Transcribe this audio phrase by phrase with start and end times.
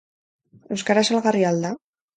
[0.77, 1.77] Euskara salgarria al da?